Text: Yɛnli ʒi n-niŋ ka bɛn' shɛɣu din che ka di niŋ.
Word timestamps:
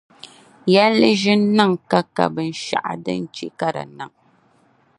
Yɛnli 0.73 1.09
ʒi 1.21 1.33
n-niŋ 1.39 1.71
ka 2.15 2.25
bɛn' 2.35 2.57
shɛɣu 2.65 2.93
din 3.05 3.21
che 3.35 3.45
ka 3.59 3.67
di 3.75 3.83
niŋ. 3.97 4.11